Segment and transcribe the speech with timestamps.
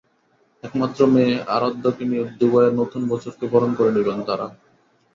[0.63, 4.47] একমাত্র মেয়ে আরাধ্যকে নিয়ে দুবাইয়ে নতুন বছরকে বরণ করে নেবেন তাঁরা।